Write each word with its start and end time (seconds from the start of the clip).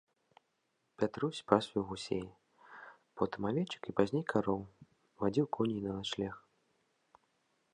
Пятрусь 1.01 1.41
пасвіў 1.51 1.83
гусей, 1.89 2.23
потым 3.21 3.41
авечак 3.49 3.83
і 3.91 3.95
пазней 3.99 4.25
кароў, 4.33 4.61
вадзіў 5.25 5.45
коней 5.59 5.79
на 5.85 5.91
начлег. 5.99 6.35